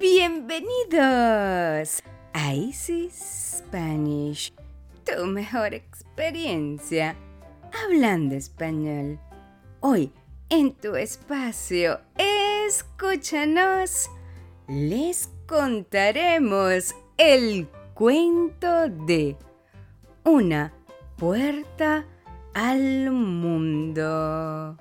[0.00, 2.02] Bienvenidos
[2.32, 4.50] a Easy Spanish,
[5.04, 7.14] tu mejor experiencia
[7.84, 9.20] hablando español.
[9.80, 10.10] Hoy,
[10.48, 14.08] en tu espacio, escúchanos.
[14.68, 19.36] Les contaremos el cuento de
[20.24, 20.72] una
[21.18, 22.06] puerta
[22.54, 24.78] al mundo.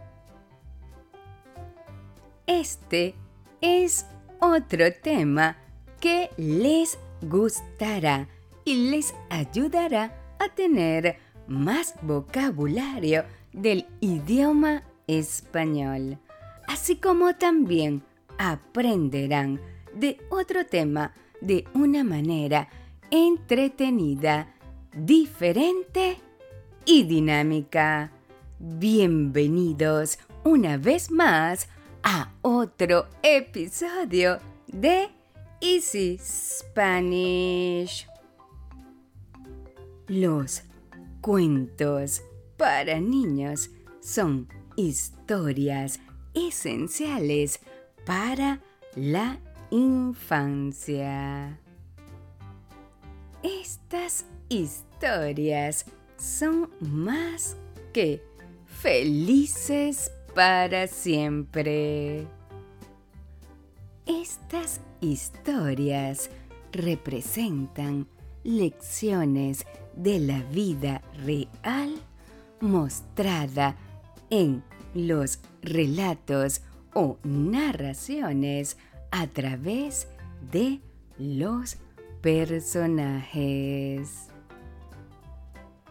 [2.47, 3.15] Este
[3.59, 4.05] es
[4.39, 5.57] otro tema
[5.99, 8.27] que les gustará
[8.65, 11.17] y les ayudará a tener
[11.47, 16.17] más vocabulario del idioma español,
[16.67, 18.03] así como también
[18.37, 19.59] aprenderán
[19.93, 22.69] de otro tema de una manera
[23.11, 24.53] entretenida,
[24.93, 26.17] diferente
[26.85, 28.11] y dinámica.
[28.59, 31.67] Bienvenidos una vez más
[32.11, 35.09] a otro episodio de
[35.61, 38.07] Easy Spanish.
[40.07, 40.63] Los
[41.21, 42.23] cuentos
[42.57, 43.69] para niños
[44.01, 45.99] son historias
[46.33, 47.59] esenciales
[48.07, 48.59] para
[48.95, 49.37] la
[49.69, 51.59] infancia.
[53.43, 55.85] Estas historias
[56.17, 57.55] son más
[57.93, 58.23] que
[58.65, 62.27] felices para siempre.
[64.05, 66.29] Estas historias
[66.71, 68.07] representan
[68.43, 71.95] lecciones de la vida real
[72.61, 73.75] mostrada
[74.29, 74.63] en
[74.93, 76.61] los relatos
[76.93, 78.77] o narraciones
[79.11, 80.07] a través
[80.51, 80.79] de
[81.17, 81.77] los
[82.21, 83.29] personajes.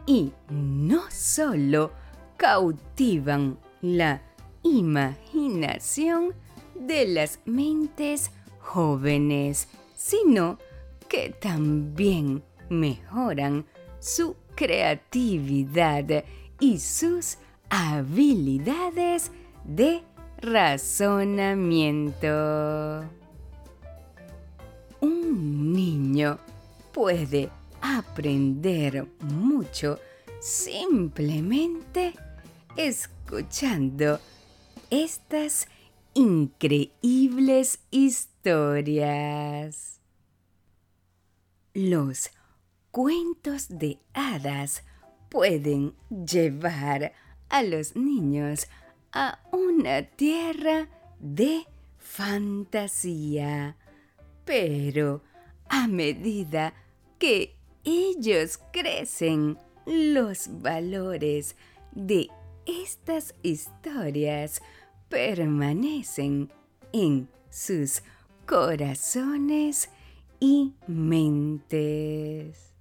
[0.07, 1.93] Y no solo
[2.37, 4.23] cautivan la
[4.69, 6.35] imaginación
[6.75, 8.31] de las mentes
[8.61, 10.59] jóvenes, sino
[11.09, 13.67] que también mejoran
[13.99, 16.25] su creatividad
[16.61, 17.39] y sus
[17.71, 19.33] habilidades
[19.65, 20.03] de
[20.41, 22.29] razonamiento.
[25.01, 26.39] Un niño
[26.93, 27.49] puede
[27.81, 29.99] aprender mucho
[30.41, 32.15] simplemente
[32.77, 34.21] escuchando
[34.91, 35.69] estas
[36.15, 39.21] increíbles historias.
[41.75, 42.31] Los
[42.91, 44.83] cuentos de hadas
[45.29, 47.13] pueden llevar
[47.49, 48.67] a los niños
[49.13, 50.89] a una tierra
[51.21, 51.67] de
[51.99, 53.77] fantasía,
[54.45, 55.23] pero
[55.69, 56.75] a medida
[57.19, 57.55] que
[57.85, 61.57] ellos crecen, los valores
[61.93, 62.29] de
[62.67, 64.61] estas historias
[65.09, 66.51] permanecen
[66.93, 68.03] en sus
[68.47, 69.91] corazones
[70.41, 72.75] y mentes.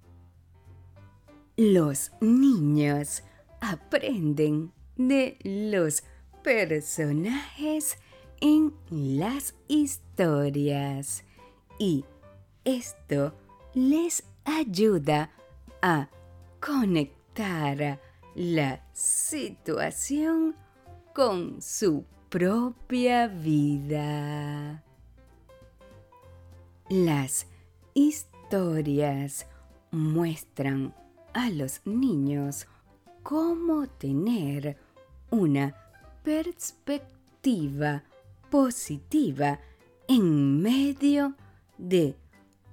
[1.56, 3.22] Los niños
[3.60, 6.04] aprenden de los
[6.42, 7.98] personajes
[8.40, 11.24] en las historias
[11.78, 12.04] y
[12.64, 13.34] esto
[13.74, 15.30] les ayuda
[15.82, 16.08] a
[16.60, 18.00] conectar
[18.34, 20.54] la situación
[21.12, 24.82] con su propia vida.
[26.90, 27.46] Las
[27.94, 29.46] historias
[29.90, 30.94] muestran
[31.32, 32.66] a los niños
[33.22, 34.76] cómo tener
[35.30, 35.74] una
[36.22, 38.04] perspectiva
[38.50, 39.58] positiva
[40.06, 41.34] en medio
[41.78, 42.14] de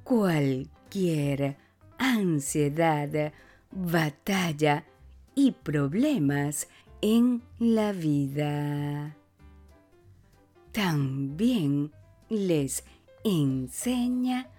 [0.04, 1.58] cualquier
[1.98, 3.32] ansiedad,
[3.72, 4.86] batalla
[5.34, 6.68] y problemas
[7.02, 9.16] en la vida.
[10.76, 11.92] También
[12.28, 12.84] les
[13.24, 14.52] enseña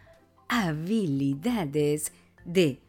[0.48, 2.10] habilidades
[2.46, 2.80] de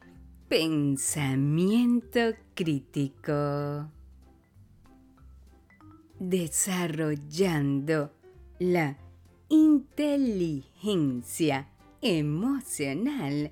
[0.47, 2.21] pensamiento
[2.55, 3.91] crítico,
[6.17, 8.13] desarrollando
[8.59, 8.97] la
[9.49, 11.67] inteligencia
[12.01, 13.51] emocional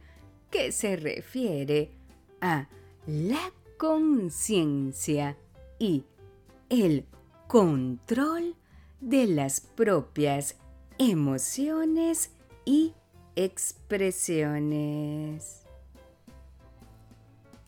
[0.51, 1.92] que se refiere
[2.39, 2.69] a
[3.07, 5.38] la conciencia
[5.80, 6.06] y
[6.69, 7.04] el
[7.50, 8.56] control
[9.06, 10.57] de las propias
[10.98, 12.31] emociones
[12.66, 12.94] y
[13.36, 15.62] expresiones.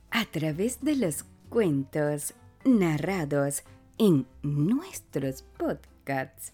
[0.09, 2.33] A través de los cuentos
[2.65, 3.61] narrados
[3.99, 6.53] en nuestros podcasts,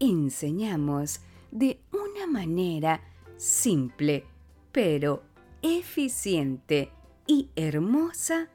[0.00, 1.20] enseñamos
[1.52, 3.00] de una manera
[3.36, 4.24] simple,
[4.72, 5.22] pero
[5.62, 6.90] eficiente
[7.28, 8.48] y hermosa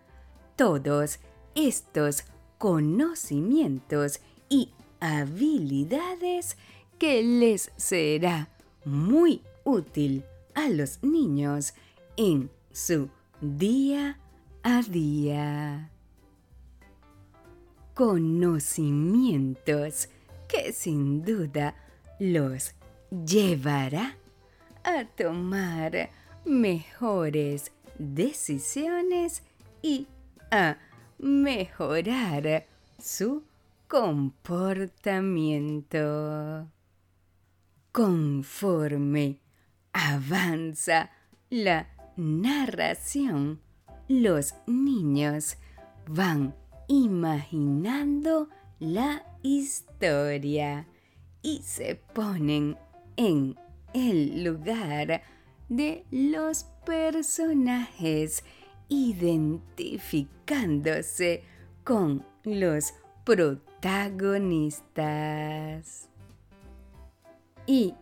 [0.57, 1.19] todos
[1.55, 2.25] estos
[2.57, 6.57] conocimientos y habilidades
[6.97, 8.49] que les será
[8.85, 11.73] muy útil a los niños
[12.17, 13.09] en su
[13.41, 14.19] día
[14.63, 15.91] a día.
[17.93, 20.09] Conocimientos
[20.47, 21.75] que sin duda
[22.19, 22.73] los
[23.25, 24.17] llevará
[24.83, 26.09] a tomar
[26.45, 29.43] mejores decisiones
[29.81, 30.07] y
[30.51, 30.77] a
[31.17, 32.67] mejorar
[32.97, 33.43] su
[33.89, 36.69] comportamiento.
[37.91, 39.41] Conforme
[39.91, 41.09] avanza
[41.49, 43.59] la narración,
[44.07, 45.57] los niños
[46.07, 46.55] van
[46.87, 48.47] imaginando
[48.77, 50.85] la historia
[51.41, 52.77] y se ponen
[53.17, 53.57] en
[53.95, 55.23] el lugar
[55.67, 58.43] de los personajes,
[58.87, 61.43] identificándose
[61.83, 62.93] con los
[63.25, 63.68] protagonistas.
[67.65, 67.93] Y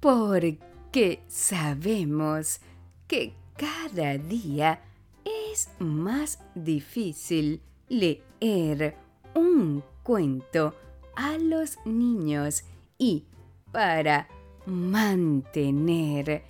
[0.00, 2.60] porque sabemos
[3.06, 4.80] que cada día
[5.24, 8.96] es más difícil leer
[9.34, 10.74] un cuento
[11.14, 12.64] a los niños
[12.98, 13.24] y
[13.72, 14.28] para
[14.66, 16.44] mantener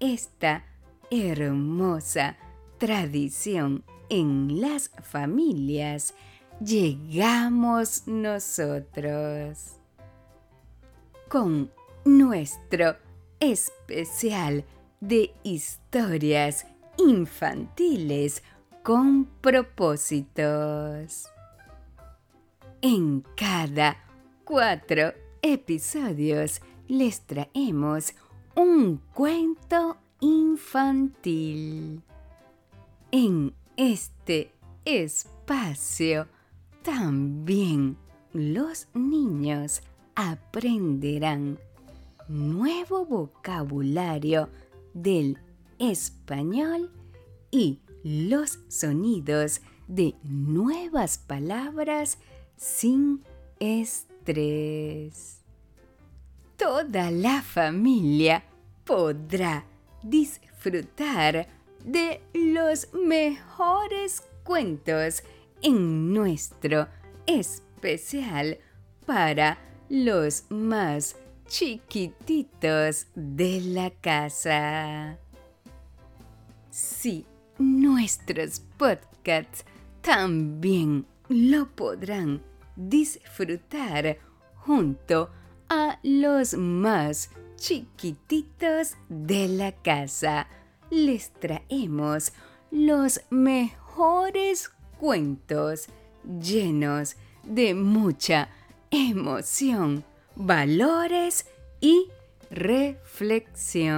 [0.00, 0.64] esta
[1.10, 2.36] hermosa
[2.78, 6.14] tradición en las familias,
[6.64, 9.78] llegamos nosotros
[11.28, 11.70] con
[12.04, 12.96] nuestro
[13.40, 14.64] especial
[15.00, 16.66] de historias
[16.98, 18.42] infantiles
[18.82, 21.26] con propósitos.
[22.80, 23.96] En cada
[24.44, 28.14] cuatro episodios les traemos
[28.54, 32.02] un cuento infantil.
[33.10, 34.52] En este
[34.84, 36.28] espacio
[36.82, 37.96] también
[38.32, 39.82] los niños
[40.14, 41.58] aprenderán
[42.28, 44.48] nuevo vocabulario
[44.94, 45.38] del
[45.78, 46.90] español
[47.50, 52.18] y los sonidos de nuevas palabras
[52.56, 53.22] sin
[53.60, 55.42] estrés.
[56.56, 58.44] Toda la familia
[58.84, 59.66] podrá
[60.02, 61.48] disfrutar
[61.84, 65.22] de los mejores cuentos
[65.62, 66.88] en nuestro
[67.26, 68.58] especial
[69.06, 71.16] para los más
[71.46, 75.18] chiquititos de la casa.
[76.70, 77.26] Sí,
[77.58, 79.64] nuestros podcasts
[80.00, 82.42] también lo podrán
[82.76, 84.18] disfrutar
[84.54, 85.30] junto
[85.68, 90.48] a los más chiquititos de la casa.
[90.90, 92.32] Les traemos
[92.70, 94.70] los mejores
[95.02, 95.86] cuentos
[96.40, 98.48] llenos de mucha
[98.88, 100.04] emoción,
[100.36, 101.44] valores
[101.80, 102.06] y
[102.52, 103.90] reflexión.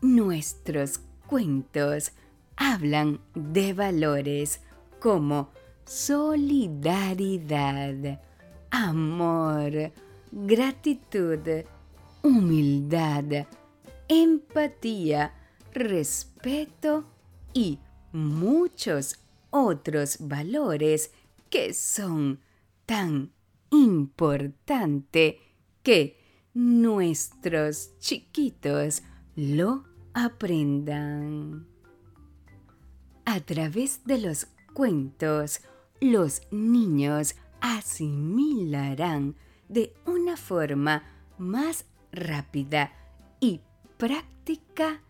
[0.00, 2.12] Nuestros cuentos
[2.54, 4.60] hablan de valores
[5.00, 5.50] como
[5.84, 6.60] solidaridad,
[8.70, 9.90] amor,
[10.30, 11.40] gratitud,
[12.22, 13.48] humildad,
[14.08, 15.34] empatía,
[15.74, 17.04] respeto
[17.52, 17.80] y
[18.12, 19.16] muchos
[19.50, 21.10] otros valores
[21.50, 22.40] que son
[22.86, 23.32] tan
[23.70, 25.36] importantes
[25.82, 26.18] que
[26.54, 29.02] nuestros chiquitos
[29.36, 29.84] lo
[30.14, 31.66] aprendan.
[33.24, 35.60] A través de los cuentos,
[36.00, 39.36] los niños asimilarán
[39.68, 41.02] de una forma
[41.36, 42.92] más rápida
[43.40, 43.60] y
[43.98, 45.02] práctica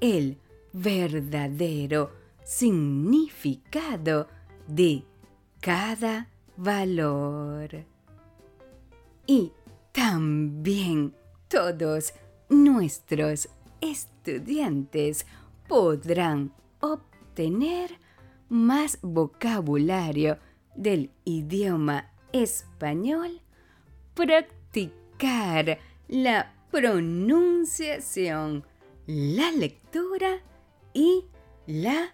[0.00, 0.38] el
[0.72, 2.21] verdadero
[2.52, 4.28] significado
[4.68, 5.04] de
[5.60, 7.86] cada valor.
[9.26, 9.52] Y
[9.92, 11.14] también
[11.48, 12.12] todos
[12.50, 13.48] nuestros
[13.80, 15.24] estudiantes
[15.66, 17.98] podrán obtener
[18.50, 20.38] más vocabulario
[20.74, 23.40] del idioma español,
[24.12, 28.66] practicar la pronunciación,
[29.06, 30.42] la lectura
[30.92, 31.24] y
[31.66, 32.12] la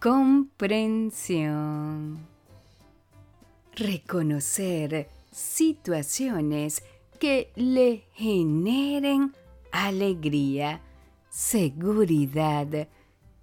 [0.00, 2.26] comprensión.
[3.74, 6.82] Reconocer situaciones
[7.18, 9.34] que le generen
[9.72, 10.80] alegría,
[11.28, 12.88] seguridad,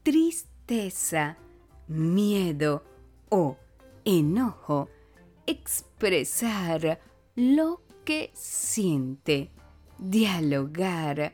[0.04, 1.38] tristeza,
[1.88, 2.84] miedo
[3.30, 3.58] o
[4.04, 4.90] enojo,
[5.46, 7.00] expresar
[7.36, 9.52] lo que siente,
[10.00, 11.34] dialogar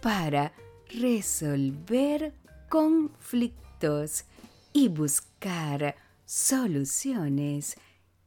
[0.00, 0.54] para
[0.88, 2.32] resolver
[2.68, 4.24] conflictos
[4.72, 7.76] y buscar soluciones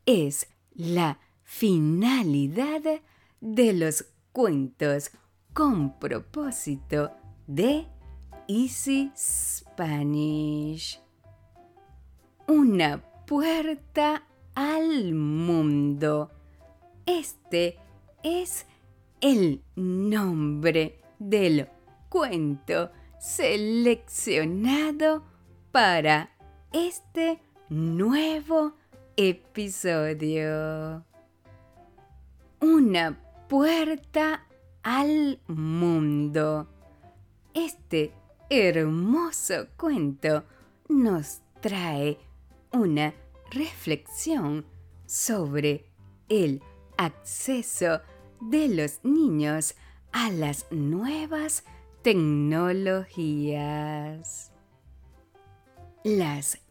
[0.05, 2.81] es la finalidad
[3.39, 5.11] de los cuentos
[5.53, 7.11] con propósito
[7.47, 7.87] de
[8.47, 10.99] Easy Spanish.
[12.47, 14.23] Una puerta
[14.55, 16.31] al mundo.
[17.05, 17.77] Este
[18.23, 18.65] es
[19.21, 21.69] el nombre del
[22.09, 25.23] cuento seleccionado
[25.71, 26.32] para
[26.73, 27.39] este
[27.69, 28.73] nuevo
[29.15, 31.05] episodio.
[32.59, 34.45] Una puerta
[34.81, 36.67] al mundo.
[37.53, 38.11] Este
[38.49, 40.43] hermoso cuento
[40.89, 42.17] nos trae
[42.71, 43.13] una
[43.51, 44.65] reflexión
[45.05, 45.85] sobre
[46.27, 46.63] el
[46.97, 48.01] acceso
[48.41, 49.75] de los niños
[50.11, 51.63] a las nuevas
[52.01, 54.49] tecnologías.
[56.03, 56.62] Las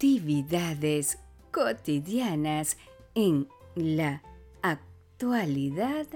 [0.00, 1.18] actividades
[1.50, 2.78] cotidianas
[3.14, 4.22] en la
[4.62, 6.06] actualidad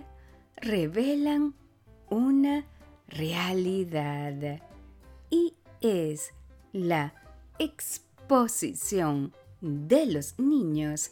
[0.57, 1.55] revelan
[2.09, 2.64] una
[3.09, 4.62] realidad
[5.29, 6.33] y es
[6.73, 7.12] la
[7.59, 11.11] exposición de los niños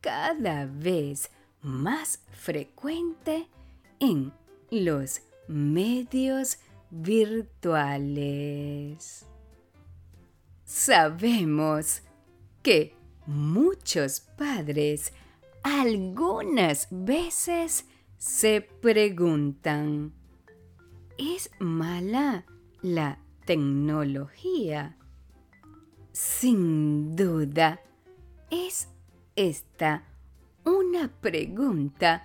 [0.00, 3.50] cada vez más frecuente
[4.00, 4.32] en
[4.70, 6.56] los medios
[6.88, 8.46] virtuales.
[10.64, 12.00] Sabemos
[12.64, 15.12] que muchos padres
[15.62, 17.84] algunas veces
[18.16, 20.14] se preguntan,
[21.18, 22.46] ¿es mala
[22.80, 24.96] la tecnología?
[26.10, 27.82] Sin duda,
[28.50, 28.88] es
[29.36, 30.04] esta
[30.64, 32.24] una pregunta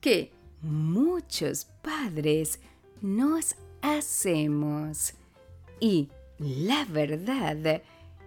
[0.00, 2.58] que muchos padres
[3.02, 5.12] nos hacemos.
[5.78, 7.82] Y la verdad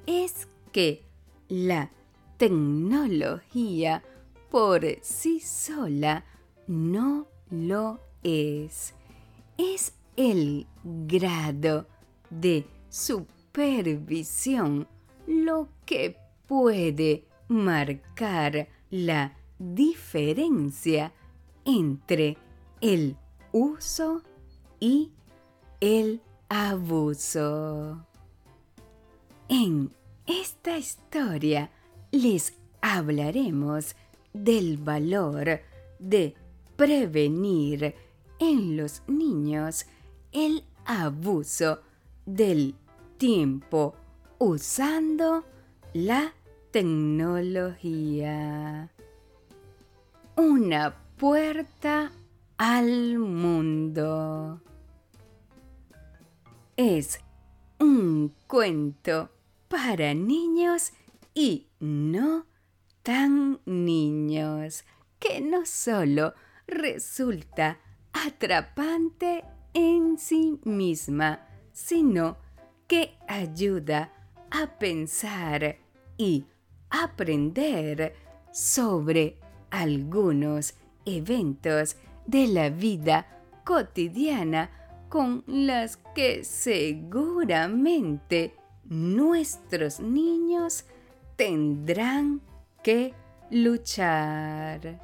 [0.06, 1.07] es que
[1.50, 1.92] la
[2.38, 4.04] tecnología
[4.50, 6.26] por sí sola
[6.68, 8.94] no lo es.
[9.58, 11.88] Es el grado
[12.30, 14.88] de supervisión
[15.26, 21.14] lo que puede marcar la diferencia
[21.66, 22.38] entre
[22.82, 23.18] el
[23.52, 24.22] uso
[24.80, 25.12] y
[25.80, 28.06] el abuso.
[29.50, 29.92] En
[30.28, 31.72] esta historia
[32.12, 33.96] les hablaremos
[34.34, 35.62] del valor
[36.00, 36.36] de
[36.76, 37.96] prevenir
[38.40, 39.88] en los niños
[40.32, 41.82] el abuso
[42.26, 42.76] del
[43.18, 43.96] tiempo
[44.38, 45.44] usando
[45.94, 46.34] la
[46.72, 48.92] tecnología.
[50.36, 52.12] Una puerta
[52.58, 54.62] al mundo.
[56.76, 57.20] Es
[57.80, 59.32] un cuento
[59.68, 60.94] para niños
[61.34, 62.46] y no
[63.04, 64.86] tan niños
[65.20, 66.34] que no solo
[66.68, 67.80] resulta
[68.12, 69.44] atrapante
[69.74, 72.38] en sí misma, sino
[72.88, 74.14] que ayuda
[74.50, 75.78] a pensar
[76.18, 76.46] y
[76.90, 78.16] aprender
[78.52, 79.38] sobre
[79.70, 80.74] algunos
[81.06, 83.28] eventos de la vida
[83.64, 84.72] cotidiana
[85.10, 88.57] con las que seguramente
[88.90, 90.86] nuestros niños
[91.36, 92.42] tendrán
[92.84, 93.14] que
[93.52, 95.02] luchar.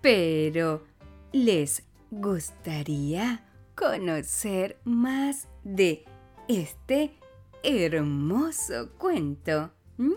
[0.00, 0.84] Pero,
[1.32, 6.04] ¿les gustaría conocer más de
[6.48, 7.14] este
[7.62, 9.70] hermoso cuento?
[9.96, 10.14] ¿Mm?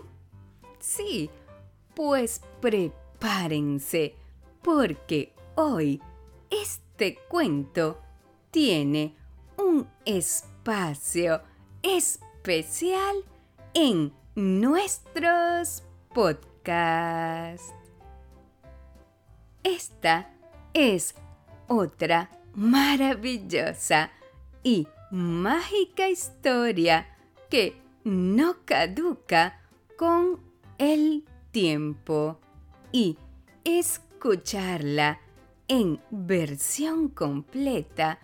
[0.78, 1.30] Sí,
[1.94, 4.14] pues prepárense,
[4.62, 6.02] porque hoy
[6.50, 8.00] este cuento
[8.50, 9.16] tiene
[9.56, 10.55] un espacio
[11.80, 13.24] especial
[13.72, 17.72] en nuestros podcasts.
[19.62, 20.28] Esta
[20.74, 21.14] es
[21.68, 24.10] otra maravillosa
[24.64, 27.16] y mágica historia
[27.48, 29.60] que no caduca
[29.96, 30.40] con
[30.78, 32.40] el tiempo
[32.90, 33.16] y
[33.62, 35.20] escucharla
[35.68, 38.18] en versión completa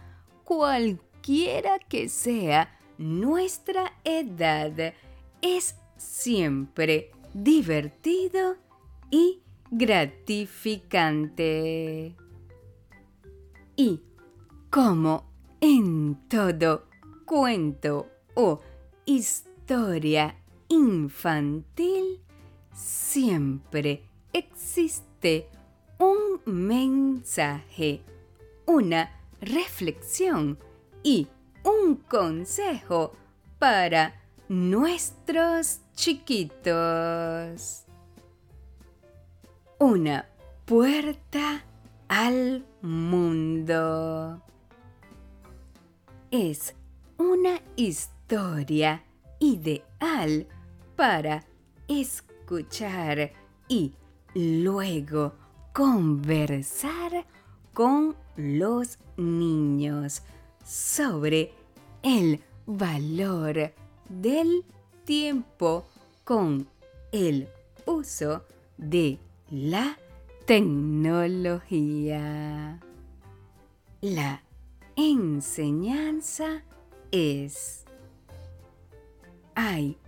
[1.22, 4.92] cualquiera que sea nuestra edad
[5.40, 8.56] es siempre divertido
[9.08, 12.16] y gratificante.
[13.76, 14.00] Y
[14.68, 16.88] como en todo
[17.24, 18.58] cuento o
[19.06, 20.34] historia
[20.66, 22.20] infantil,
[22.74, 24.02] siempre
[24.32, 25.48] existe
[25.98, 28.02] un mensaje,
[28.66, 30.58] una reflexión
[31.02, 31.28] y
[31.64, 33.12] un consejo
[33.58, 37.84] para nuestros chiquitos.
[39.78, 40.28] Una
[40.64, 41.64] puerta
[42.08, 44.42] al mundo.
[46.30, 46.74] Es
[47.18, 49.04] una historia
[49.38, 50.46] ideal
[50.96, 51.44] para
[51.88, 53.32] escuchar
[53.68, 53.94] y
[54.34, 55.34] luego
[55.72, 57.26] conversar
[57.72, 60.22] con los niños
[60.64, 61.52] sobre
[62.02, 63.72] el valor
[64.08, 64.64] del
[65.04, 65.86] tiempo
[66.24, 66.66] con
[67.12, 67.48] el
[67.86, 68.44] uso
[68.76, 69.96] de la
[70.46, 72.80] tecnología.
[74.00, 74.42] La
[74.96, 76.64] enseñanza
[77.10, 77.82] es
[79.54, 79.98] hay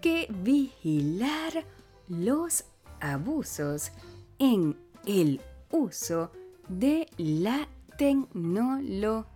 [0.00, 1.64] que vigilar
[2.08, 2.64] los
[3.00, 3.92] abusos
[4.38, 5.40] en el
[5.70, 6.30] uso
[6.68, 9.26] de la tecnología,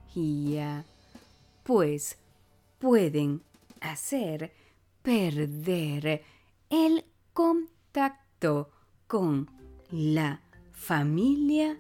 [1.63, 2.19] pues
[2.79, 3.43] pueden
[3.81, 4.53] hacer
[5.03, 6.25] perder
[6.71, 8.71] el contacto
[9.07, 9.49] con
[9.91, 10.41] la
[10.73, 11.79] familia,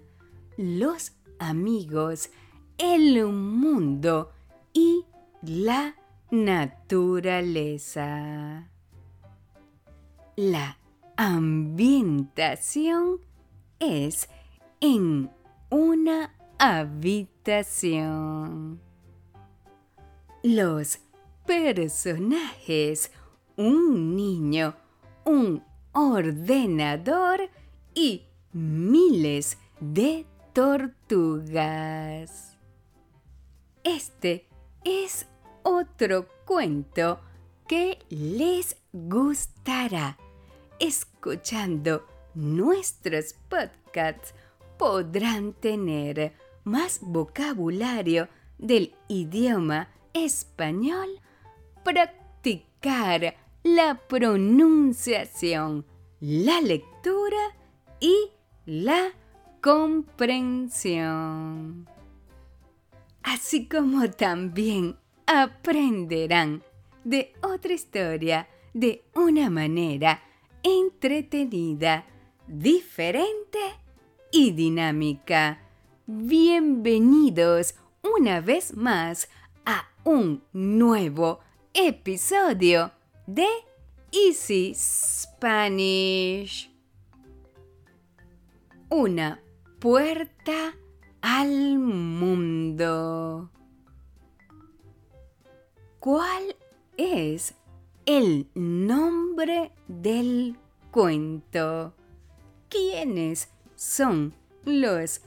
[0.56, 2.30] los amigos,
[2.78, 4.32] el mundo
[4.72, 5.04] y
[5.42, 5.94] la
[6.30, 8.06] naturaleza.
[10.36, 10.78] La
[11.16, 13.20] ambientación
[13.80, 14.28] es
[14.80, 15.30] en
[15.70, 18.80] una habitación.
[20.42, 20.98] Los
[21.46, 23.12] personajes,
[23.56, 24.74] un niño,
[25.24, 25.62] un
[25.92, 27.48] ordenador
[27.94, 32.56] y miles de tortugas.
[33.84, 34.48] Este
[34.84, 35.28] es
[35.62, 37.20] otro cuento
[37.68, 40.18] que les gustará.
[40.80, 44.34] Escuchando nuestros podcasts
[44.78, 46.32] podrán tener
[46.68, 48.28] más vocabulario
[48.58, 51.08] del idioma español,
[51.84, 55.84] practicar la pronunciación,
[56.20, 57.56] la lectura
[58.00, 58.30] y
[58.66, 59.12] la
[59.60, 60.68] comprensión.
[63.22, 66.62] Así como también aprenderán
[67.04, 70.22] de otra historia de una manera
[70.62, 72.06] entretenida,
[72.46, 73.58] diferente
[74.30, 75.67] y dinámica.
[76.10, 79.28] Bienvenidos una vez más
[79.66, 81.40] a un nuevo
[81.74, 82.92] episodio
[83.26, 83.46] de
[84.10, 86.72] Easy Spanish.
[88.88, 89.42] Una
[89.80, 90.74] puerta
[91.20, 93.50] al mundo.
[96.00, 96.56] ¿Cuál
[96.96, 97.54] es
[98.06, 100.56] el nombre del
[100.90, 101.92] cuento?
[102.70, 104.32] ¿Quiénes son
[104.64, 105.20] los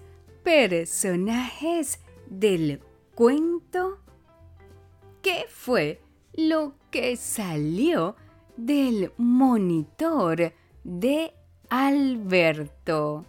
[0.44, 2.82] personajes del
[3.16, 4.00] cuento?
[5.22, 6.02] ¿Qué fue
[6.34, 8.16] lo que salió
[8.58, 10.52] del monitor
[10.84, 11.34] de
[11.70, 13.26] Alberto?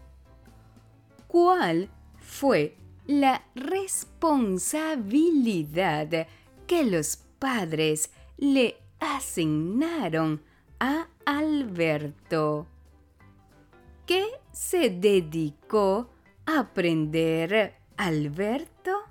[1.26, 6.26] ¿Cuál fue la responsabilidad
[6.66, 10.42] que los padres le asignaron
[10.78, 12.66] a Alberto?
[14.06, 16.10] ¿Qué se dedicó
[16.46, 19.02] aprender Alberto?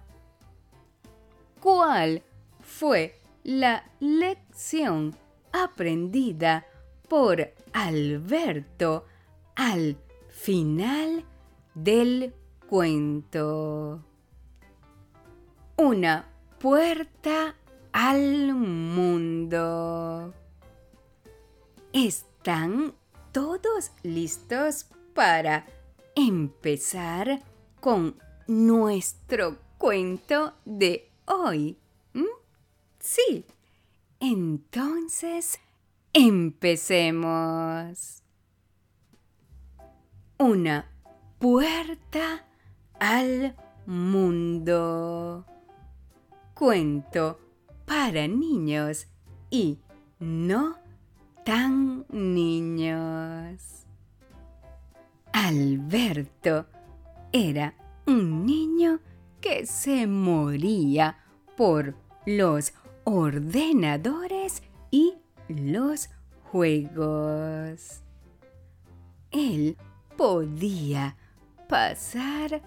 [1.60, 2.24] ¿Cuál
[2.62, 5.16] fue la lección
[5.52, 6.66] aprendida
[7.08, 9.06] por Alberto
[9.56, 9.98] al
[10.30, 11.24] final
[11.76, 12.34] del
[12.68, 14.04] cuento?
[15.78, 16.28] Una
[16.60, 17.56] puerta
[17.92, 20.34] al mundo.
[21.94, 22.94] ¿Están
[23.32, 25.66] todos listos para
[26.16, 27.42] empezar
[27.80, 28.16] con
[28.48, 31.78] nuestro cuento de hoy?
[32.14, 32.26] ¿Mm?
[33.00, 33.46] Sí.
[34.20, 35.60] Entonces,
[36.14, 37.62] empecemos.
[40.38, 40.92] Una
[41.40, 42.46] puerta
[43.00, 43.56] al
[43.88, 45.46] mundo.
[46.54, 47.40] Cuento
[47.86, 49.08] para niños
[49.50, 49.80] y
[50.20, 50.78] no
[51.44, 53.81] tan niños.
[55.34, 56.66] Alberto
[57.32, 57.74] era
[58.06, 59.00] un niño
[59.40, 61.18] que se moría
[61.58, 65.16] por los ordenadores y
[65.48, 66.10] los
[66.52, 68.02] juegos.
[69.32, 69.78] Él
[70.18, 71.16] podía
[71.68, 72.62] pasar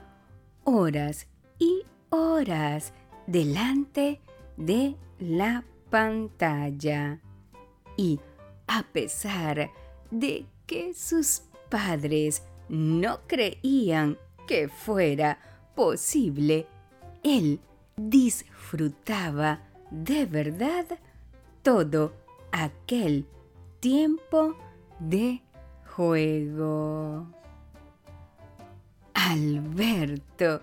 [0.65, 1.27] horas
[1.59, 2.93] y horas
[3.27, 4.21] delante
[4.57, 7.21] de la pantalla
[7.97, 8.19] y
[8.67, 9.71] a pesar
[10.11, 15.39] de que sus padres no creían que fuera
[15.75, 16.67] posible,
[17.23, 17.61] él
[17.97, 20.87] disfrutaba de verdad
[21.63, 22.13] todo
[22.53, 23.27] aquel
[23.81, 24.57] tiempo
[24.99, 25.43] de
[25.97, 27.27] juego.
[29.15, 30.61] Alberto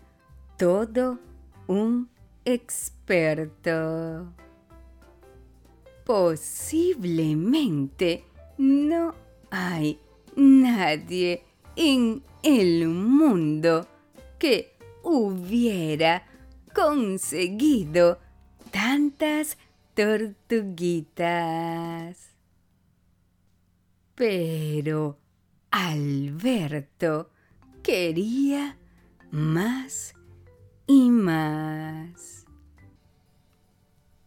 [0.59, 1.19] todo
[1.67, 2.11] un
[2.45, 4.31] experto.
[6.05, 8.25] Posiblemente
[8.59, 9.15] no
[9.51, 9.99] hay
[10.37, 11.43] nadie
[11.77, 13.87] en el mundo
[14.39, 16.27] que hubiera
[16.75, 18.19] conseguido
[18.71, 19.59] tantas
[19.95, 21.21] tortuguitas.
[24.15, 25.19] Pero
[25.71, 27.31] Alberto
[27.83, 28.77] quería
[29.31, 30.15] más
[30.87, 32.45] y más.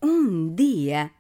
[0.02, 1.14] Un día,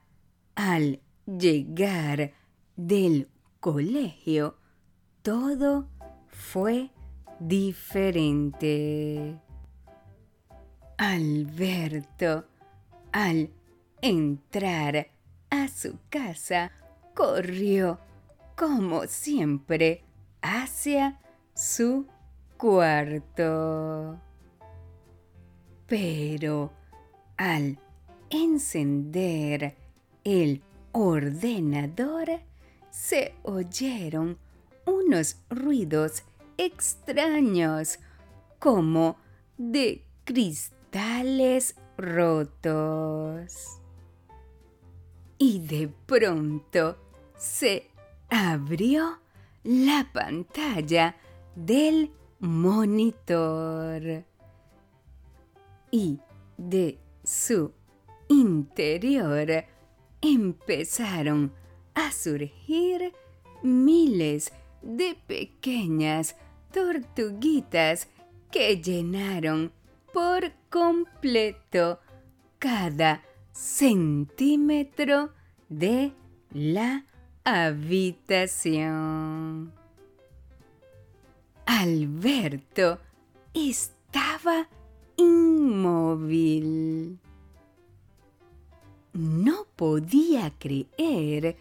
[0.56, 2.34] al llegar
[2.75, 3.29] del
[3.60, 4.58] colegio,
[5.21, 5.89] todo
[6.43, 6.91] fue
[7.39, 9.36] diferente.
[10.97, 12.45] Alberto,
[13.12, 13.49] al
[14.01, 15.08] entrar
[15.49, 16.71] a su casa,
[17.15, 17.99] corrió,
[18.56, 20.03] como siempre,
[20.41, 21.19] hacia
[21.56, 22.06] su
[22.58, 24.19] cuarto.
[25.88, 26.71] Pero
[27.38, 27.79] al
[28.29, 29.75] encender
[30.23, 32.41] el ordenador,
[32.91, 34.38] se oyeron
[34.86, 36.23] unos ruidos
[36.58, 38.00] extraños
[38.60, 39.18] como
[39.58, 43.80] de cristales rotos.
[45.38, 46.98] Y de pronto
[47.38, 47.89] se
[48.30, 49.20] abrió
[49.63, 51.16] la pantalla
[51.56, 54.26] del monitor
[55.92, 56.20] y
[56.58, 57.72] de su
[58.28, 59.66] interior
[60.22, 61.54] empezaron
[61.94, 63.13] a surgir
[63.62, 64.52] miles
[64.84, 66.36] de pequeñas
[66.72, 68.08] tortuguitas
[68.52, 69.72] que llenaron
[70.13, 72.00] por completo
[72.60, 75.32] cada centímetro
[75.69, 76.13] de
[76.52, 77.06] la
[77.43, 78.54] habitación.
[81.65, 83.00] Alberto
[83.54, 84.69] estaba
[85.17, 87.19] inmóvil.
[89.13, 91.58] No podía creer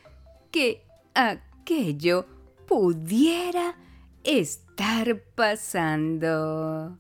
[0.51, 0.83] que
[1.15, 2.27] aquello
[2.67, 3.77] pudiera
[4.25, 6.99] estar pasando.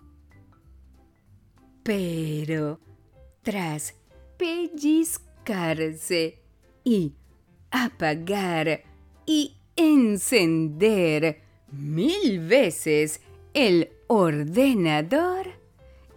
[1.83, 2.79] Pero
[3.43, 3.95] tras
[4.37, 6.39] pellizcarse
[6.85, 7.15] y
[7.71, 8.83] apagar
[9.27, 13.21] y encender mil veces
[13.55, 15.47] el ordenador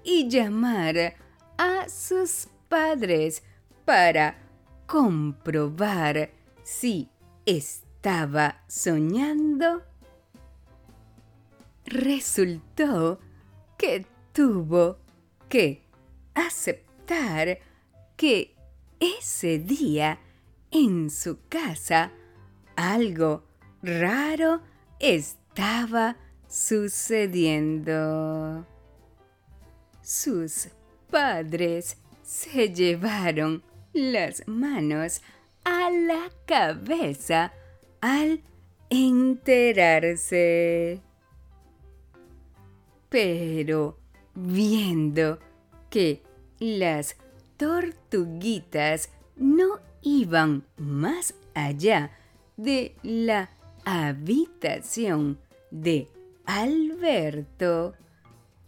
[0.04, 1.16] y llamar
[1.58, 3.44] a sus padres
[3.86, 4.38] para
[4.86, 6.32] comprobar
[6.64, 7.10] si
[8.06, 9.82] estaba soñando,
[11.88, 13.20] resultó
[13.80, 15.00] que tuvo
[15.50, 15.82] que
[16.36, 17.58] aceptar
[18.16, 18.56] que
[19.00, 20.20] ese día
[20.70, 22.12] en su casa
[22.76, 23.44] algo
[23.82, 24.62] raro
[25.00, 26.16] estaba
[26.48, 27.88] sucediendo.
[30.04, 30.68] Sus
[31.10, 33.64] padres se llevaron
[33.94, 35.24] las manos
[35.64, 37.52] a la cabeza
[38.06, 38.42] al
[38.92, 41.02] enterarse.
[43.10, 43.98] Pero
[44.36, 45.40] viendo
[45.90, 46.22] que
[46.60, 47.16] las
[47.58, 52.12] tortuguitas no iban más allá
[52.58, 53.50] de la
[53.86, 55.40] habitación
[55.72, 56.08] de
[56.46, 57.96] Alberto,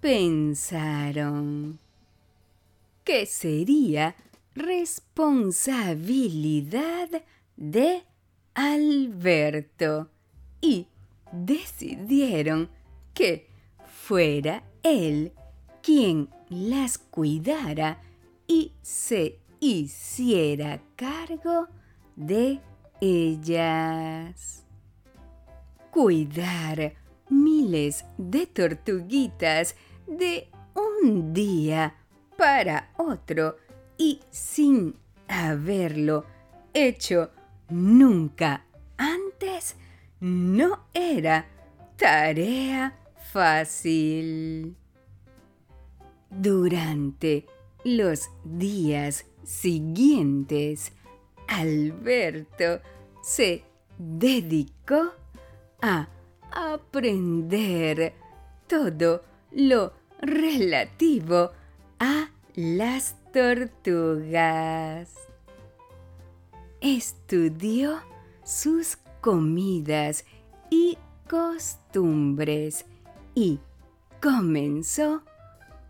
[0.01, 1.77] pensaron,
[3.03, 4.15] que sería
[4.55, 7.09] responsabilidad
[7.55, 8.01] de
[8.59, 10.09] Alberto
[10.59, 10.87] y
[11.31, 12.71] decidieron
[13.13, 13.51] que
[13.85, 15.31] fuera él
[15.83, 18.01] quien las cuidara
[18.47, 21.67] y se hiciera cargo
[22.15, 22.59] de
[22.99, 24.65] ellas.
[25.91, 26.95] Cuidar
[27.29, 29.75] miles de tortuguitas
[30.07, 31.95] de un día
[32.35, 33.57] para otro
[33.99, 34.95] y sin
[35.27, 36.25] haberlo
[36.73, 37.29] hecho
[37.69, 38.65] nunca
[38.97, 39.75] antes
[40.19, 41.45] no era
[41.97, 42.93] tarea
[43.31, 44.75] fácil.
[46.29, 47.45] Durante
[47.83, 50.91] los días siguientes,
[51.47, 52.81] Alberto
[53.21, 53.63] se
[53.97, 55.13] dedicó
[55.81, 56.07] a
[56.51, 58.13] aprender
[58.67, 61.51] todo lo relativo
[61.99, 65.26] a las tortugas.
[66.87, 67.99] Estudió
[68.45, 70.23] sus comidas
[70.69, 70.97] y
[71.29, 72.85] costumbres
[73.35, 73.59] y
[74.21, 75.21] comenzó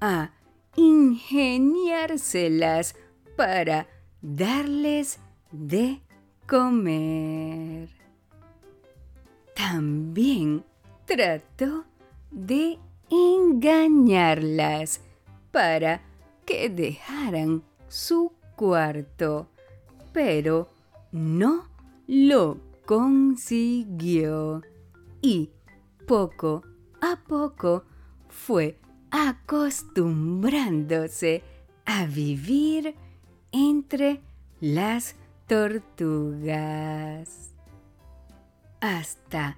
[0.02, 0.32] a
[0.76, 2.96] ingeniárselas
[3.36, 3.86] para
[4.24, 5.20] darles
[5.52, 6.02] de
[6.48, 7.90] comer.
[9.56, 10.66] También
[11.06, 11.86] trató
[12.32, 12.80] de
[13.12, 15.02] engañarlas
[15.52, 16.02] para
[16.44, 19.48] que dejaran su cuarto,
[20.12, 20.76] pero
[21.12, 21.66] no
[22.08, 24.62] lo consiguió.
[25.22, 25.50] Y
[26.06, 26.64] poco
[27.02, 27.84] a poco
[28.30, 28.80] fue
[29.12, 31.44] acostumbrándose
[31.86, 32.96] a vivir
[33.52, 34.22] entre
[34.60, 35.16] las
[35.48, 37.54] tortugas.
[38.80, 39.58] Hasta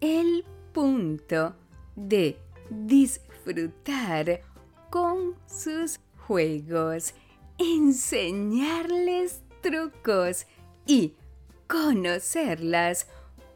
[0.00, 1.56] el punto
[1.96, 2.38] de
[2.70, 4.42] disfrutar
[4.90, 7.14] con sus juegos,
[7.58, 10.46] enseñarles trucos
[10.90, 11.14] y
[11.68, 13.06] conocerlas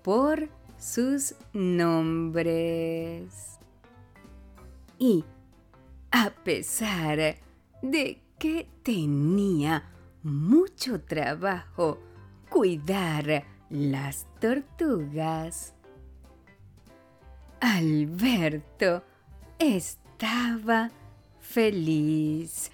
[0.05, 3.25] por sus nombres.
[5.01, 5.25] Y
[6.13, 7.39] a pesar
[7.83, 9.91] de que tenía
[10.23, 11.99] mucho trabajo
[12.49, 15.75] cuidar las tortugas,
[17.59, 19.03] Alberto
[19.59, 20.93] estaba
[21.41, 22.71] feliz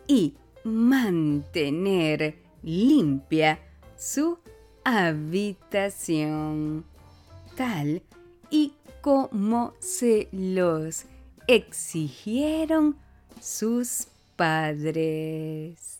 [0.07, 3.59] y mantener limpia
[3.97, 4.39] su
[4.85, 6.85] habitación,
[7.57, 8.03] tal
[8.51, 11.07] y como se los
[11.49, 12.97] exigieron
[13.41, 15.99] sus padres.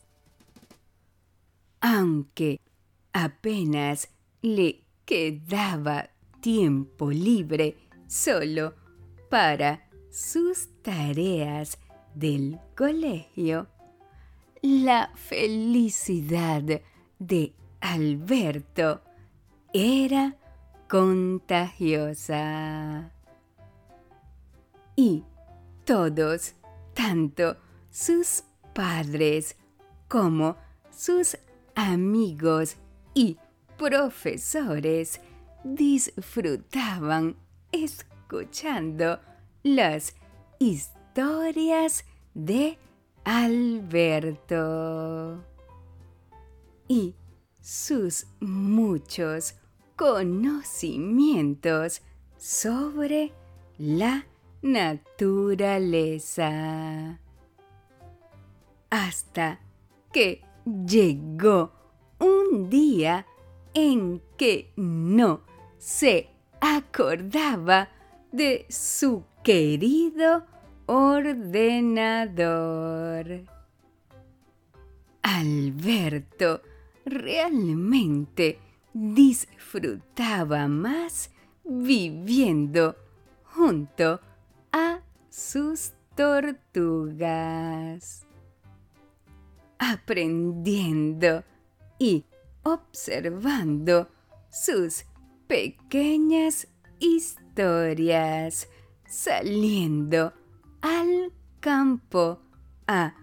[1.81, 2.61] Aunque
[3.13, 4.09] apenas
[4.41, 6.09] le quedaba
[6.41, 8.73] tiempo libre solo
[9.29, 11.77] para sus tareas
[12.13, 13.67] del colegio,
[14.61, 16.81] la felicidad
[17.19, 19.01] de Alberto
[19.73, 20.35] era
[20.87, 22.31] contagiosa.
[24.95, 25.23] Y
[25.85, 26.53] todos,
[26.93, 27.57] tanto
[27.89, 29.57] sus padres
[30.07, 30.55] como
[30.91, 31.37] sus
[31.75, 32.77] amigos
[33.13, 33.37] y
[33.77, 35.21] profesores,
[35.63, 37.37] disfrutaban
[37.71, 39.19] escuchando
[39.63, 40.15] las
[40.59, 42.77] historias de
[43.23, 45.43] Alberto
[46.87, 47.15] y
[47.61, 49.55] sus muchos
[49.95, 52.01] conocimientos
[52.37, 53.31] sobre
[53.77, 54.25] la
[54.61, 56.49] naturaleza.
[58.89, 59.59] Hasta
[60.11, 60.41] que
[60.85, 61.82] llegó
[62.19, 63.25] un día
[63.73, 65.41] en que no
[65.77, 66.29] se
[66.61, 67.89] acordaba
[68.31, 70.45] de su querido
[70.85, 72.23] ordenador.
[75.21, 76.61] Alberto
[77.05, 78.59] realmente
[78.93, 81.31] disfrutaba más
[81.63, 82.95] viviendo
[83.43, 84.19] junto
[84.71, 86.65] a sus tortugas,
[89.79, 91.43] aprendiendo
[92.03, 92.25] y
[92.63, 94.09] observando
[94.51, 95.05] sus
[95.47, 96.67] pequeñas
[96.99, 98.67] historias,
[99.07, 100.33] saliendo
[100.81, 102.41] al campo
[102.87, 103.15] a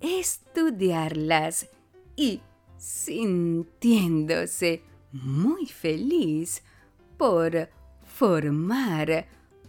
[0.00, 1.68] estudiarlas
[2.14, 2.40] y
[2.76, 6.62] sintiéndose muy feliz
[7.16, 7.68] por
[8.04, 9.26] formar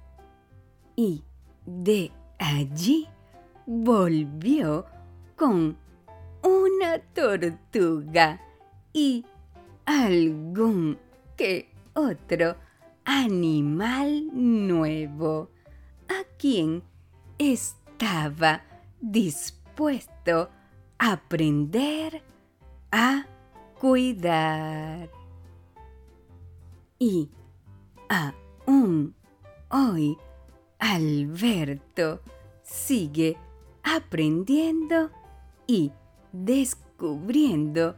[0.94, 1.24] Y
[1.66, 3.08] de allí
[3.66, 4.86] volvió
[5.34, 5.76] con
[6.42, 8.40] una tortuga
[8.92, 9.24] y
[9.84, 10.98] algún
[11.36, 12.56] que otro
[13.04, 15.50] animal nuevo
[16.08, 16.82] a quien
[17.38, 18.62] estaba
[19.00, 20.50] dispuesto
[20.98, 22.22] a aprender
[22.92, 23.26] a
[23.80, 25.10] cuidar.
[26.98, 27.30] Y
[28.08, 29.14] aún
[29.70, 30.16] hoy
[30.78, 32.20] Alberto
[32.62, 33.36] sigue
[33.82, 35.10] aprendiendo
[35.66, 35.92] y
[36.32, 37.96] descubriendo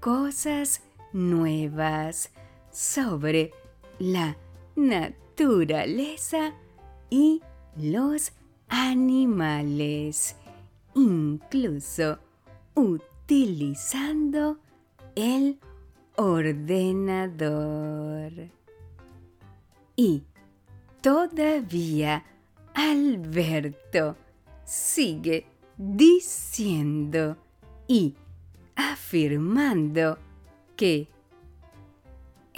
[0.00, 2.30] cosas nuevas
[2.70, 3.52] sobre
[3.98, 4.36] la
[4.76, 6.54] naturaleza
[7.10, 7.42] y
[7.76, 8.32] los
[8.68, 10.36] animales,
[10.94, 12.18] incluso
[12.74, 14.58] utilizando
[15.14, 15.58] el
[16.16, 17.52] ordenador.
[19.96, 20.22] Y
[21.00, 22.24] todavía
[22.74, 24.16] Alberto
[24.64, 27.36] sigue diciendo
[27.88, 28.14] y
[28.76, 30.18] afirmando
[30.76, 31.08] que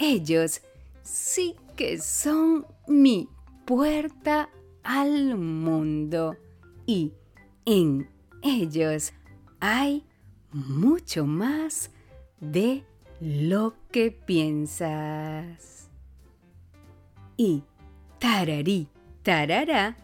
[0.03, 0.61] ellos
[1.01, 3.29] sí que son mi
[3.65, 4.49] puerta
[4.83, 6.35] al mundo
[6.85, 7.13] y
[7.65, 8.09] en
[8.41, 9.13] ellos
[9.59, 10.05] hay
[10.51, 11.89] mucho más
[12.41, 12.83] de
[13.21, 15.89] lo que piensas.
[17.37, 17.63] Y
[18.19, 18.89] tararí,
[19.23, 19.95] tarará,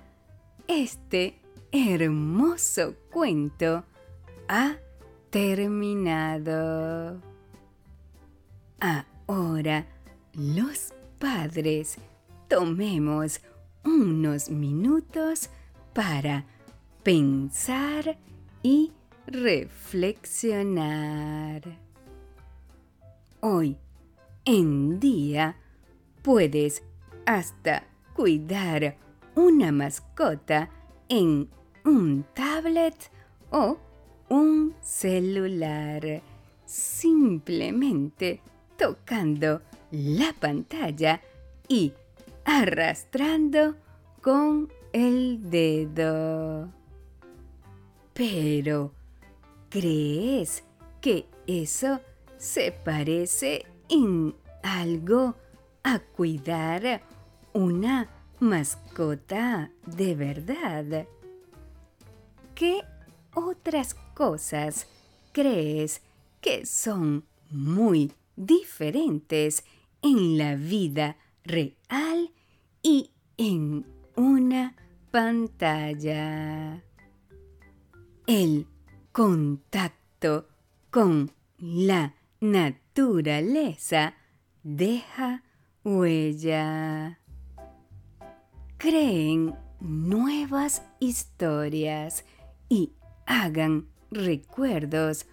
[0.67, 3.83] este hermoso cuento
[4.47, 4.77] ha
[5.29, 7.21] terminado.
[9.29, 9.85] Ahora
[10.33, 11.97] los padres
[12.47, 13.41] tomemos
[13.85, 15.51] unos minutos
[15.93, 16.45] para
[17.03, 18.17] pensar
[18.63, 18.91] y
[19.27, 21.61] reflexionar.
[23.41, 23.77] Hoy
[24.45, 25.57] en día
[26.23, 26.81] puedes
[27.27, 27.83] hasta
[28.15, 28.97] cuidar
[29.35, 30.71] una mascota
[31.07, 31.47] en
[31.85, 33.11] un tablet
[33.51, 33.77] o
[34.27, 36.23] un celular,
[36.65, 38.41] simplemente
[38.79, 39.61] tocando
[39.91, 41.21] la pantalla
[41.67, 41.93] y
[42.45, 43.75] arrastrando
[44.21, 46.71] con el dedo.
[48.13, 48.93] Pero,
[49.69, 50.63] ¿crees
[51.01, 51.99] que eso
[52.37, 55.35] se parece en algo
[55.83, 57.01] a cuidar
[57.53, 58.09] una
[58.39, 61.05] mascota de verdad?
[62.55, 62.81] ¿Qué
[63.35, 64.87] otras cosas
[65.33, 66.01] crees
[66.39, 69.65] que son muy diferentes
[70.01, 72.31] en la vida real
[72.81, 73.85] y en
[74.15, 74.75] una
[75.11, 76.81] pantalla?
[78.25, 78.65] El
[79.11, 80.47] contacto
[80.89, 84.15] con la naturaleza
[84.63, 85.43] deja
[85.83, 87.19] huella.
[88.77, 92.23] Creen nuevas historias
[92.69, 92.93] y
[93.25, 95.25] hagan recuerdos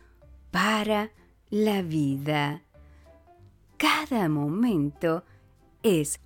[0.50, 1.10] para
[1.50, 2.65] la vida.
[3.76, 5.22] Cada momento
[5.82, 6.18] es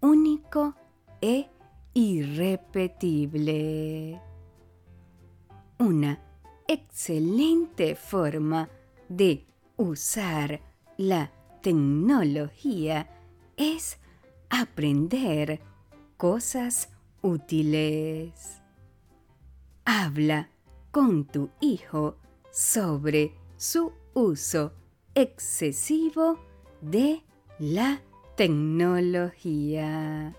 [0.00, 0.74] único
[1.20, 1.50] e
[1.92, 4.18] irrepetible.
[5.78, 6.18] Una
[6.66, 8.70] excelente forma
[9.08, 9.44] de
[9.76, 10.62] usar
[10.96, 11.30] la
[11.60, 13.10] tecnología
[13.58, 13.98] es
[14.48, 15.60] aprender
[16.16, 16.88] cosas
[17.20, 18.62] útiles.
[19.84, 20.48] Habla
[20.90, 22.16] con tu hijo
[22.50, 24.72] sobre su uso
[25.14, 26.53] excesivo
[26.84, 27.22] de
[27.58, 28.00] la
[28.36, 30.32] tecnología.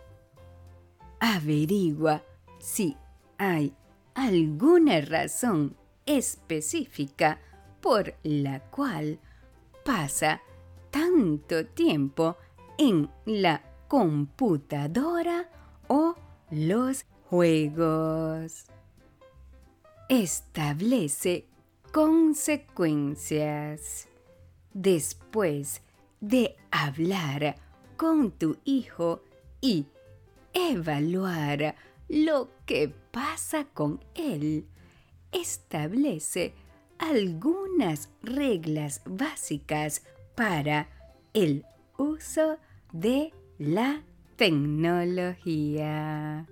[1.20, 2.24] Averigua
[2.60, 2.96] si
[3.38, 3.74] hay
[4.14, 5.76] alguna razón
[6.06, 7.42] específica
[7.82, 9.20] por la cual
[9.84, 10.42] pasa
[10.92, 12.38] tanto tiempo
[12.78, 15.50] en la computadora
[15.88, 16.14] o
[16.52, 18.66] los juegos.
[20.10, 21.48] Establece
[21.92, 24.08] consecuencias.
[24.74, 25.82] Después
[26.28, 27.56] de hablar
[27.98, 29.22] con tu hijo
[29.62, 29.86] y
[30.54, 31.76] evaluar
[32.08, 34.66] lo que pasa con él,
[35.32, 36.56] establece
[36.98, 40.04] algunas reglas básicas
[40.34, 40.90] para
[41.34, 41.64] el
[41.98, 42.58] uso
[42.92, 44.02] de la
[44.36, 46.48] tecnología.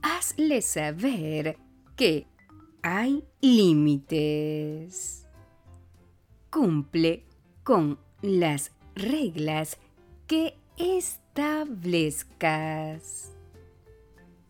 [0.00, 1.58] Hazle saber
[1.96, 2.26] que
[2.82, 5.26] hay límites.
[6.50, 7.26] Cumple
[7.62, 9.76] con las reglas
[10.26, 13.32] que establezcas.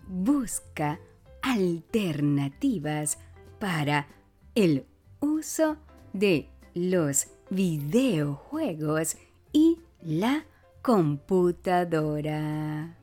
[0.07, 1.01] Busca
[1.43, 3.19] alternativas
[3.59, 4.07] para
[4.55, 4.87] el
[5.21, 5.77] uso
[6.13, 9.17] de los videojuegos
[9.53, 10.45] y la
[10.83, 12.95] computadora.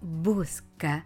[0.00, 1.04] Busca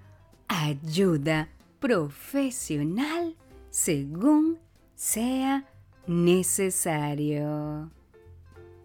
[0.49, 1.49] ayuda
[1.79, 3.37] profesional
[3.71, 4.59] según
[4.95, 5.67] sea
[6.07, 7.91] necesario.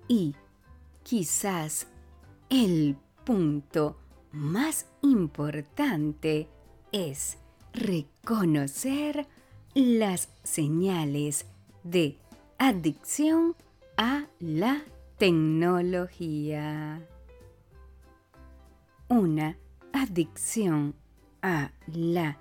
[0.07, 0.35] Y
[1.03, 1.87] quizás
[2.49, 3.97] el punto
[4.31, 6.47] más importante
[6.91, 7.37] es
[7.73, 9.27] reconocer
[9.73, 11.45] las señales
[11.83, 12.17] de
[12.57, 13.55] adicción
[13.97, 14.83] a la
[15.17, 17.01] tecnología.
[19.07, 19.57] Una
[19.93, 20.95] adicción
[21.41, 22.37] a la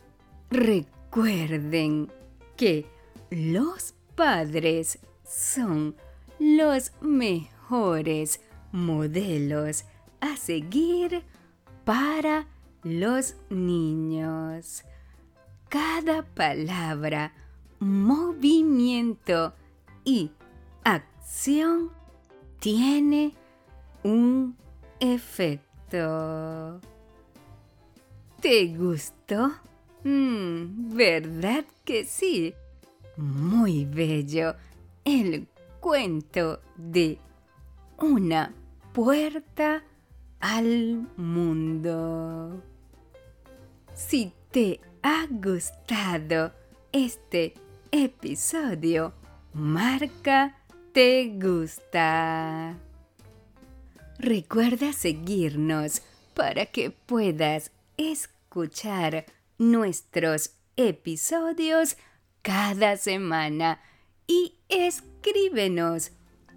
[0.50, 2.12] recuerden
[2.58, 2.86] que
[3.30, 5.96] los padres son
[6.40, 9.86] los mejores modelos
[10.20, 11.24] a seguir
[11.86, 12.48] para
[12.84, 14.84] los niños.
[15.70, 17.34] Cada palabra,
[17.80, 19.54] movimiento
[20.04, 20.32] y
[20.84, 21.92] acción
[22.60, 23.36] tiene
[24.04, 24.58] un
[25.00, 26.80] efecto.
[28.42, 29.52] ¿Te gustó?
[30.04, 32.54] Mm, ¿Verdad que sí?
[33.18, 34.56] Muy bello
[35.04, 35.48] el
[35.80, 37.18] cuento de
[37.98, 38.54] una
[38.94, 39.84] puerta
[40.40, 42.62] al mundo.
[43.94, 46.54] Si te ha gustado
[46.92, 47.54] este
[47.92, 49.14] episodio,
[49.54, 50.58] marca
[50.94, 52.78] te gusta.
[54.18, 56.02] Recuerda seguirnos
[56.34, 59.26] para que puedas escuchar
[59.58, 61.98] nuestros episodios
[62.42, 63.82] cada semana
[64.28, 66.12] y escríbenos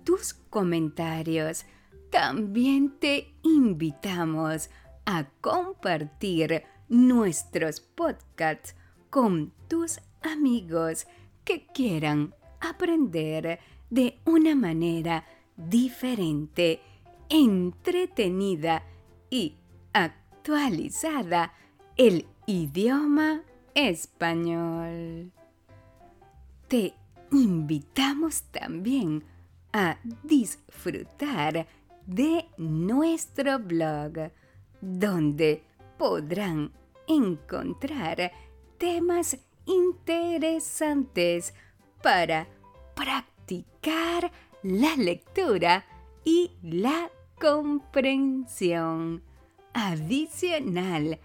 [0.04, 1.64] tus comentarios.
[2.10, 4.70] También te invitamos
[5.06, 8.74] a compartir nuestros podcasts
[9.08, 11.06] con tus amigos
[11.44, 13.58] que quieran aprender
[13.90, 15.24] de una manera
[15.56, 16.80] diferente,
[17.28, 18.84] entretenida
[19.30, 19.56] y
[19.92, 21.52] actualizada
[21.96, 23.42] el idioma
[23.74, 25.32] español.
[26.68, 26.94] Te
[27.30, 29.24] invitamos también
[29.72, 31.66] a disfrutar
[32.06, 34.30] de nuestro blog,
[34.80, 35.62] donde
[35.98, 36.72] podrán
[37.06, 38.32] encontrar
[38.78, 39.36] temas
[39.72, 41.54] interesantes
[42.02, 42.46] para
[42.94, 44.30] practicar
[44.62, 45.86] la lectura
[46.24, 47.10] y la
[47.40, 49.22] comprensión.
[49.74, 51.18] Adicional,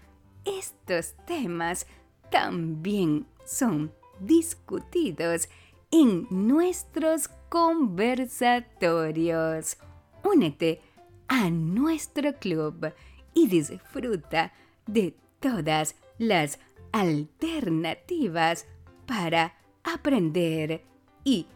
[0.44, 1.86] estos temas
[2.30, 5.48] también son discutidos
[5.90, 9.78] en nuestros conversatorios.
[10.24, 10.80] Únete
[11.28, 12.92] a nuestro club
[13.34, 14.52] y disfruta
[14.86, 16.60] de todas las
[16.92, 18.66] alternativas
[19.06, 20.84] para aprender
[21.24, 21.46] y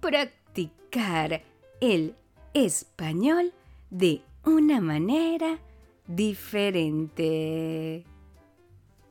[0.00, 1.42] practicar
[1.80, 2.14] el
[2.54, 3.52] español
[3.90, 5.58] de una manera
[6.06, 8.04] diferente.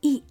[0.02, 0.24] Y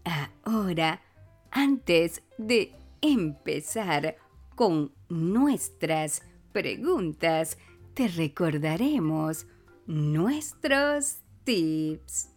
[0.45, 1.03] ahora,
[1.51, 4.17] antes de empezar
[4.55, 6.23] con nuestras
[6.53, 7.59] preguntas,
[7.95, 9.47] te recordaremos
[9.87, 12.31] nuestros tips.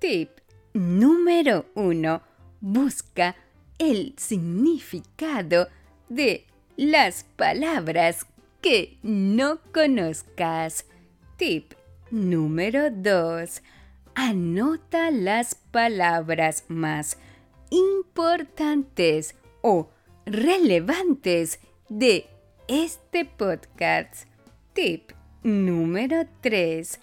[0.00, 0.30] Tip
[0.74, 2.22] número uno.
[2.60, 3.36] Busca
[3.78, 5.68] el significado
[6.08, 6.46] de
[6.76, 8.26] las palabras
[8.60, 10.84] que no conozcas.
[11.36, 11.74] Tip
[12.10, 13.62] número 2.
[14.14, 17.18] Anota las palabras más
[17.70, 19.90] importantes o
[20.26, 22.26] relevantes de
[22.66, 24.26] este podcast.
[24.72, 25.12] Tip
[25.42, 27.00] número 3.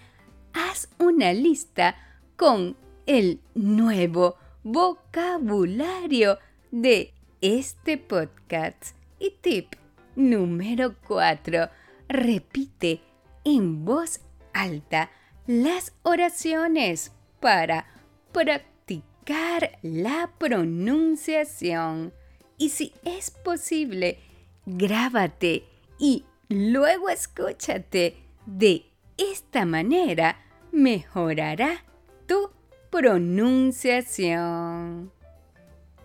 [0.53, 1.95] Haz una lista
[2.35, 2.75] con
[3.05, 6.39] el nuevo vocabulario
[6.71, 8.95] de este podcast.
[9.19, 9.73] Y tip
[10.15, 11.69] número 4.
[12.09, 13.01] Repite
[13.43, 14.21] en voz
[14.53, 15.11] alta
[15.47, 17.85] las oraciones para
[18.31, 22.13] practicar la pronunciación.
[22.57, 24.19] Y si es posible,
[24.65, 25.65] grábate
[25.99, 28.17] y luego escúchate.
[28.45, 28.85] De
[29.17, 30.39] esta manera
[30.71, 31.83] mejorará
[32.27, 32.54] tu
[32.95, 35.11] pronunciación.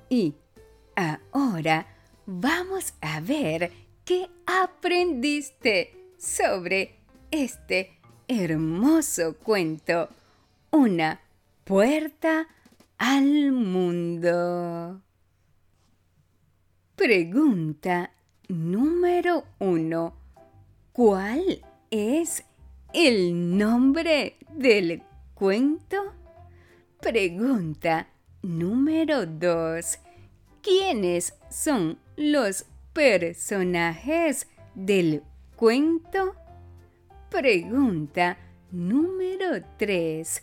[0.09, 0.34] Y
[0.97, 1.86] ahora
[2.26, 3.70] vamos a ver
[4.05, 6.97] qué aprendiste sobre
[7.30, 7.93] este
[8.26, 10.09] hermoso cuento.
[10.72, 11.20] Una
[11.62, 12.49] puerta
[12.99, 15.01] al mundo.
[16.97, 18.11] Pregunta
[18.49, 20.16] número uno.
[20.93, 22.43] ¿Cuál es
[22.93, 26.19] el nombre del cuento?
[27.01, 28.09] Pregunta
[28.42, 29.98] número 2.
[30.62, 35.22] ¿Quiénes son los personajes del
[35.57, 36.34] cuento?
[37.30, 38.36] Pregunta
[38.70, 40.42] número 3.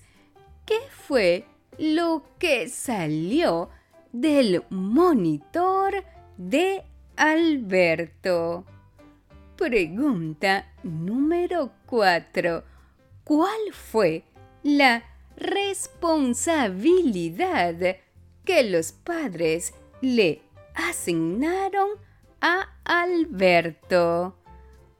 [0.65, 1.45] ¿Qué fue
[1.77, 3.69] lo que salió
[4.11, 6.03] del monitor
[6.37, 6.83] de
[7.17, 8.65] Alberto?
[9.55, 12.63] Pregunta número 4.
[13.23, 14.23] ¿Cuál fue
[14.63, 15.03] la
[15.37, 17.97] responsabilidad
[18.43, 20.41] que los padres le
[20.73, 21.87] asignaron
[22.41, 24.35] a Alberto.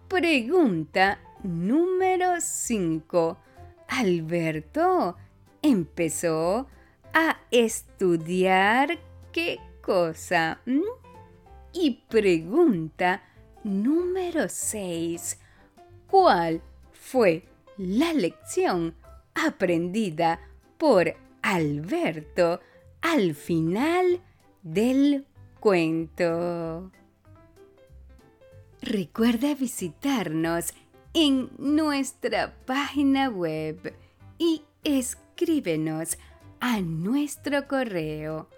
[0.08, 3.38] Pregunta número 5.
[3.88, 5.18] Alberto
[5.62, 6.68] empezó
[7.14, 8.98] a estudiar
[9.32, 10.60] qué cosa.
[11.74, 13.22] Y pregunta
[13.64, 15.40] número 6.
[16.08, 16.62] ¿Cuál
[16.94, 18.96] fue la lección
[19.46, 20.40] aprendida
[20.78, 22.60] por Alberto
[23.02, 24.22] al final
[24.64, 25.26] del
[25.60, 26.92] cuento.
[28.82, 30.74] Recuerda visitarnos
[31.14, 33.96] en nuestra página web
[34.38, 36.18] y escríbenos
[36.60, 38.50] a nuestro correo.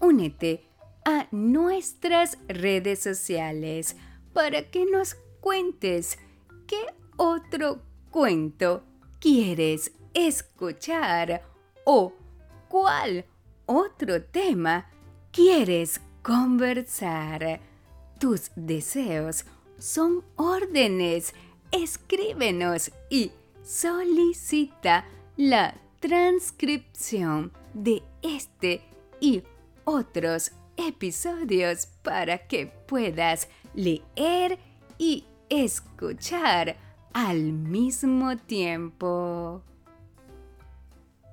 [0.00, 0.64] Únete
[1.04, 3.96] a nuestras redes sociales
[4.32, 6.18] para que nos cuentes
[6.66, 8.84] qué otro cuento
[9.20, 11.42] quieres escuchar
[11.84, 12.12] o
[12.68, 13.24] cuál
[13.66, 14.88] otro tema
[15.32, 17.60] quieres conversar.
[18.18, 19.44] Tus deseos
[19.78, 21.34] son órdenes.
[21.70, 23.32] Escríbenos y
[23.62, 25.04] solicita
[25.36, 28.82] la transcripción de este
[29.20, 29.42] y
[29.84, 34.58] otros episodios para que puedas leer
[34.98, 36.76] y escuchar
[37.12, 39.62] al mismo tiempo.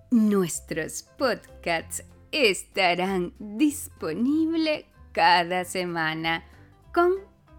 [0.10, 2.02] Nuestros podcasts
[2.32, 6.46] estarán disponibles cada semana
[6.94, 7.12] con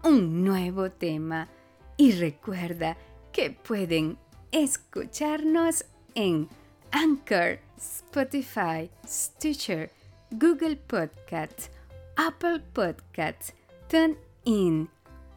[0.03, 1.47] un nuevo tema.
[1.95, 2.97] Y recuerda
[3.31, 4.17] que pueden
[4.51, 5.85] escucharnos
[6.15, 6.49] en
[6.91, 9.91] Anchor, Spotify, Stitcher,
[10.31, 11.69] Google Podcasts,
[12.15, 13.53] Apple Podcasts,
[13.89, 14.89] TuneIn,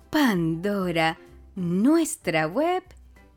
[0.08, 1.18] Pandora,
[1.56, 2.82] nuestra web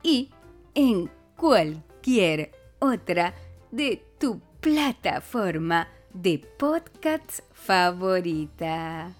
[0.01, 0.29] y
[0.75, 3.33] en cualquier otra
[3.71, 9.13] de tu plataforma de podcasts favorita.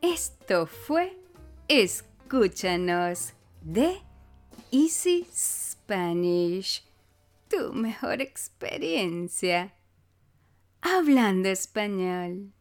[0.00, 1.16] Esto fue
[1.68, 4.00] Escúchanos de
[4.70, 6.84] Easy Spanish,
[7.48, 9.74] tu mejor experiencia
[10.80, 12.52] hablando español.